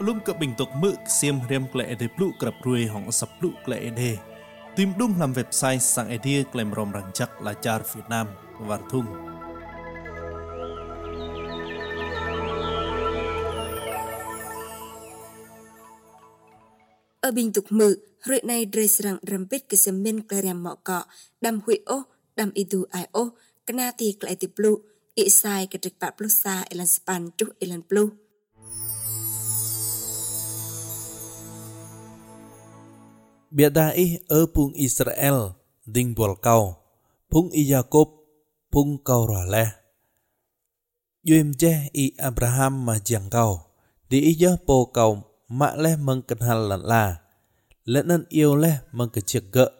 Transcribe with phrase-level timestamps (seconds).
[0.00, 3.78] Belum bình tục mực xiêm riam lệ ede plu krap ruồi hong sập plu lệ
[3.78, 4.16] ede.
[4.76, 8.26] Tìm đúng làm website sang ede klem rom rang chắc là char Việt Nam,
[8.58, 9.06] và Thung.
[17.20, 21.04] Ở bình tục mự, rồi này dres rang rempit ke semen kleriam mọ cọ,
[21.40, 22.02] đam hui ô,
[22.36, 23.30] đam idu ai ô,
[23.66, 24.78] kena ti klai ti plu,
[25.14, 28.08] i sai cái trik pat plu xa elan span tu elan plu.
[33.56, 34.20] Viadaih
[34.52, 35.56] pung Israel
[35.88, 36.76] ding bual kau,
[37.32, 38.12] pung i Jacob,
[38.68, 39.72] pung kau raleh.
[41.24, 43.72] Yum jeh i Abraham ma jang kau,
[44.12, 47.24] di iya po kau mak leh mengkenal lan la.
[47.88, 49.72] Lenan yêu leh mengkecik gak.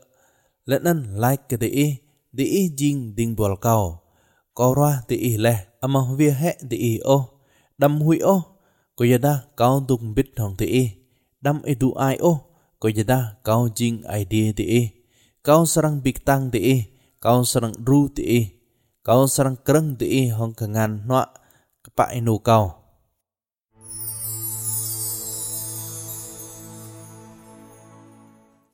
[0.65, 1.89] Lenan like ke di i,
[2.33, 4.01] di i jing ding bual kau.
[4.57, 7.45] Kau rah di i leh, amah via hek di i oh.
[7.77, 8.41] Đâm hui ô,
[8.97, 10.97] cô yada cao tung bít hong ti
[11.45, 12.46] đâm edu ai ô
[12.77, 14.93] ko jeda kau jing idea ti
[15.41, 18.53] kau serang biktang ti kau serang ru ti
[19.01, 21.33] kau serang kereng ti hong kengan noa
[21.81, 22.87] kepak inu kau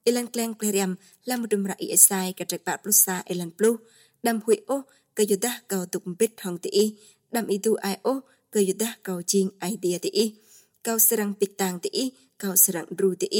[0.02, 0.98] Ilan kleng kleriam
[1.30, 3.78] la mudum ra isai ka trek pat plusa ilan plu
[4.18, 4.82] dam hui o
[5.14, 6.98] ka yudah kau tuk bit hong ti
[7.30, 10.10] dam itu ai o ka yudah kau jing idea ti
[10.82, 13.30] kau serang biktang ti kau serang ru ti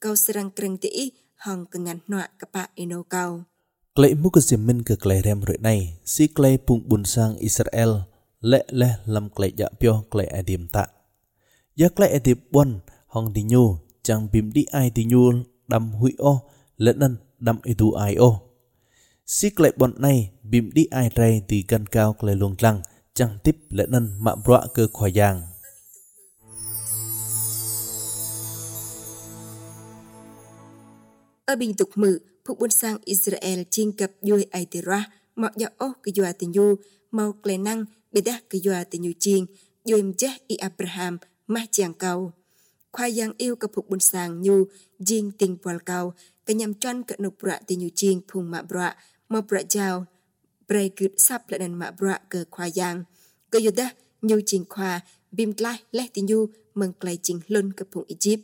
[0.00, 1.12] kau serang kreng ti
[1.44, 3.44] hong kengan noa kapa ino kau.
[3.92, 8.08] Klei mu ke simin ke klei rem rui này, si klei pung bun sang Israel,
[8.40, 10.86] lệ lệ lam klei dạ pio klei adim ta.
[11.76, 15.32] Ya klei adim bon hong di nyu, chang bim di ai di nyu
[15.68, 16.40] đâm hui o,
[16.76, 18.40] lệ nân đâm idu ai ô.
[19.26, 22.82] Si klei bon này bim di ai ray thì gần cao klei luang lang,
[23.14, 25.42] chang tip lệ nân mạ broa cơ khoa giang.
[31.50, 35.48] Ở bình tục mự phục buôn sang, Israel chiên cập yuôi ai tì ra, mọ
[35.56, 36.74] dạo ô, cái dùa tình nhu
[37.10, 39.46] mau lệ năng, bê đá cái dùa tình nhu chiên
[39.84, 42.32] yuôi mjeh i Abraham ma chàng cầu
[42.92, 44.64] khoa giang yêu cập phục buôn sang nhu
[45.04, 46.12] chiên tình bò cầu
[46.46, 48.96] cái nhằm chân cận nục bọa tình nhu chiên, phùng mạ bọa
[49.28, 50.04] mọ bọa chào
[50.68, 53.04] bray cướp sắp lại đàn mạ bọa cờ khoa giang.
[53.50, 53.90] Cái dù đá,
[54.22, 55.00] nhu chiên khoa
[55.32, 58.42] bim klai lẽ tình nhu, mừng klai chiên lôn cập phùng Egypt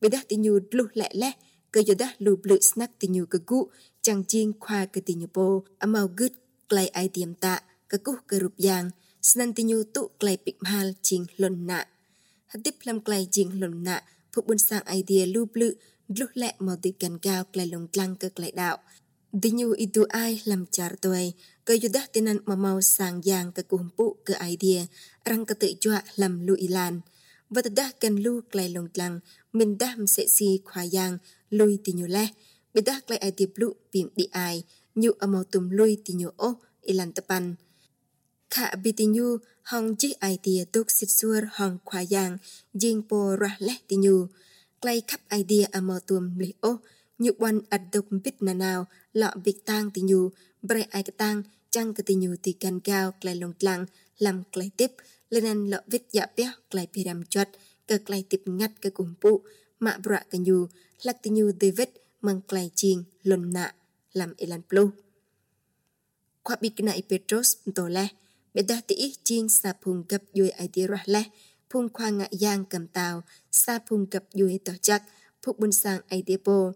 [0.00, 1.32] bê đá tình nhu lúc lẹ lẹ
[1.74, 3.58] កយដាលូប្លឹស្ណាក់ទីញូកគុ
[4.06, 5.46] ចាំងជីងខ្វាកទីញូពោ
[5.82, 6.32] អមៅគឹត
[6.70, 7.54] ក្លៃអៃទៀមតា
[7.92, 8.84] កគុករូបយ៉ាង
[9.30, 11.80] ស្នន្ទញូទុក្លៃពិកមហាលជីងលុនណា
[12.52, 13.96] ហតិផ្លំក្លៃជីងលុនណា
[14.32, 15.68] ភុបុនសាងអៃឌីលូប្លឹ
[16.18, 18.72] លុះលែកមកទីកាន់កាវក្លៃលងក្លាំងកក្លៃដោ
[19.42, 21.22] ឌីញូអ៊ីទូអៃលំចារទុយ
[21.68, 24.10] កយដាទីណានមមៅសាងយ៉ាងកគុំពុក
[24.42, 24.74] អៃឌី
[25.30, 26.94] រងកតិជក់លំលូអ៊ីឡាន
[27.54, 29.14] វតដាកាន់លូក្លៃលងក្លាំង
[29.58, 31.12] មិនដាំសេស៊ីខ្វាយ៉ាង
[31.56, 32.24] lui ti nyu le
[32.72, 34.56] bi dah klai ai ti blu pim di ai
[35.00, 36.50] nyu amau tum lui ti nyu o
[36.90, 37.44] ilan tapan
[38.52, 39.26] kha bi ti nyu
[39.70, 42.34] hong chi ai ti tuk sit suar hong khoa yang
[42.80, 44.16] jing po ra le ti nyu
[44.80, 46.72] klai khắp idea amau tum li o
[47.22, 48.80] nyu wan ad dok bit na nào
[49.20, 50.20] lọ big tang ti nyu
[50.68, 51.38] bre ai ka tang
[51.72, 53.82] chang ka ti nyu ti kan cao klai long tlang
[54.24, 54.92] lam klai tiếp
[55.30, 57.48] lên ăn lọ vít dạ béo klai piram chot
[57.88, 59.32] ka klai tip ngat ka kumpu
[59.80, 60.66] mạ bra ka nyu
[61.02, 61.88] lak ti tê David
[62.20, 63.74] mang clay chiên lon nạ,
[64.12, 64.90] làm elan plu
[66.44, 68.08] Khoa bị na i Petros tổ le
[68.54, 71.22] beda đa ich chiên sa phùng gặp dùi ai ti ra le
[71.70, 75.02] phùng khoa ngạ giang cầm tàu sa phùng gặp dùi to chắc
[75.42, 76.72] phúc bun sang ai ti po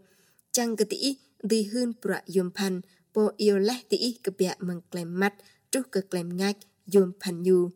[0.52, 2.80] chang ka ti đi hun bra yum pan
[3.14, 5.34] po yêu le ti ich bẹ mang clay mắt,
[5.70, 6.56] trúc ka clay ngách
[6.94, 7.70] yum pan nyu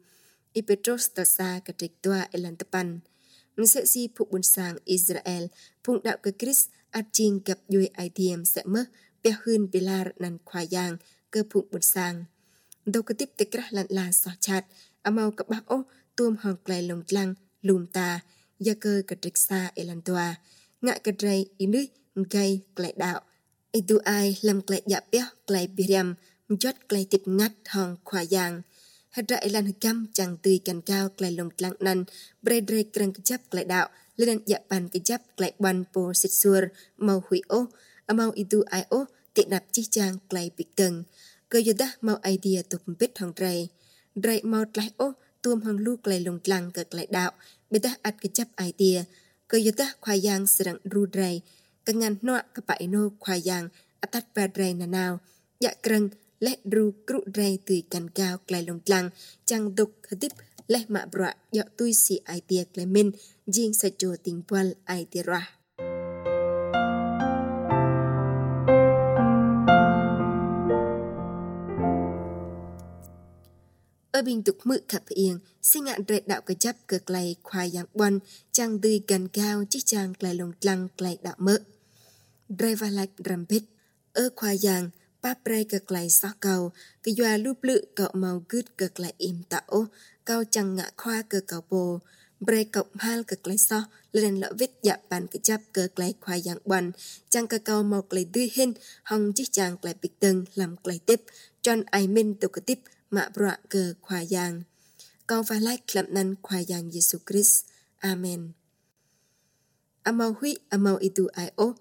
[0.53, 2.89] Ipetros Petros ta sa ka trik tua elan tapan
[3.67, 5.45] sẽ si phụ buôn sang Israel
[5.85, 7.07] phụng đạo cơ Chris at
[7.45, 8.85] gặp yui ITM sẽ mơ
[9.23, 10.97] bé hơn la nàn khoa giang
[11.31, 12.25] cơ phụng buôn sang.
[12.87, 14.63] Đâu cơ tiếp tích ra lặn là sọ à
[15.03, 15.83] amau cấp bác ô
[16.17, 18.21] tuôm hòn klai lồng lăng lùm ta,
[18.61, 20.35] gia cơ cơ trịch xa ở lan tòa,
[20.81, 21.87] ngạ cơ rây ý nữ
[22.31, 23.21] gây klai đạo.
[23.73, 25.25] Ý tu ai làm klai dạ béo
[25.67, 26.15] bì rèm,
[26.59, 28.63] chót klai tiếp ngắt hòn khoa giang.
[29.17, 31.99] hadailan gam chang tui kan cao klai long tlang nan
[32.45, 36.63] bre bre krang kejap klai đạo lên dạ bàn kejap klai ban po sit sur
[37.07, 37.61] mau hui o
[38.07, 39.05] amau itu ai o
[39.35, 40.95] tị nạp chi chang klai bị cần
[41.51, 43.69] cơ yo da mau idea tục bít hong drai
[44.15, 47.31] drai mau klai o tuom hong lu klai long tlang cơ klai đạo
[47.71, 49.05] bê da at kejap idea
[49.49, 51.43] cơ yo da khoai yang serang ru drai
[51.89, 53.65] កញ្ញាណក់កបៃណូខ្វាយ៉ាង
[54.03, 55.07] អតតបាត្រៃណណៅ
[55.65, 56.03] យ៉ាក្រឹង
[56.45, 59.11] leh ru kru rei tui can cao klai long tlang
[59.49, 60.33] chang duk hadip
[60.73, 63.09] leh ma bra yo tui si ai tia klai min
[63.55, 65.43] jing sa cho ting pal ai tia ra
[74.17, 77.71] ở bình tục mự khập yên sinh ngạn rệt đạo cái chấp cực lầy khoai
[77.71, 78.19] giang bon
[78.53, 81.59] chàng tươi gần cao chiếc chàng lầy lồng tlăng lầy đạo mỡ.
[82.49, 83.67] Driver like rampage
[84.13, 84.91] ở khoai giang
[85.27, 89.15] pa pray cờ clay sao cầu, cái doa lúc lự cậu màu gứt cực lại
[89.19, 89.87] im tạo
[90.27, 92.01] cao chẳng ngã khoa cơ cầu bồ,
[92.41, 96.15] bre cộng hal cực lại so lên lỡ vít dạ bàn cái chắp cực lại
[96.21, 96.91] khoai dạng bon
[97.29, 101.01] chẳng cơ cầu màu lại tươi hin hong chiếc chàng lại bịch tầng làm lại
[101.07, 101.21] tiếp
[101.67, 102.79] chọn ai minh tục cái tiếp,
[103.11, 104.63] mạ bọa cơ khoa dạng.
[105.27, 107.65] Cầu và lại lậm năn khoa dạng Jesus Christ.
[107.99, 108.53] Amen.
[110.03, 111.75] Amau hui amau itu ai ô.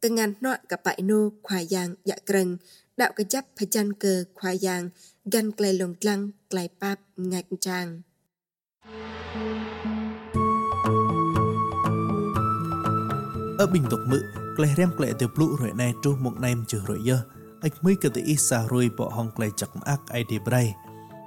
[0.00, 2.56] Từng ngàn nọ gặp bại nô khoa giang dạ krần.
[2.98, 4.88] Đạo cái chấp phải chân cờ khoai giang.
[5.32, 8.02] Gan clay lồng lăng clay pap ngạch trang.
[13.58, 14.22] Ở bình tục mự,
[14.56, 17.20] clay rem clay tiêu blue rồi này trô một nem trừ rồi giờ
[17.60, 20.74] anh mới cơ thể xa rồi bỏ hong clay chặt ác đi bray.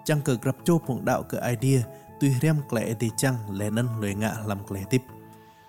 [0.06, 1.84] Chẳng cờ gặp chô phong đạo cơ idea,
[2.22, 5.02] tuy rem clay thì chăng lẽ nân lười ngạ làm clay tiếp.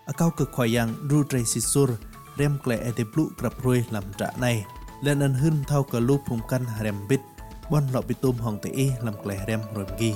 [0.07, 1.91] Ở cao cực khoai yang ru trai si sur,
[2.39, 4.65] rem clay thì blue gặp rồi làm trả này.
[5.05, 7.23] lennon hun thau ka lu phum kan rem bit
[7.71, 10.13] bon lo bitum hong te e lam kleh rem rom gi